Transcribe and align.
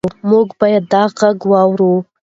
موږ 0.29 0.47
باید 0.59 0.83
دا 0.93 1.03
غږ 1.19 1.37
واورو. 1.51 1.93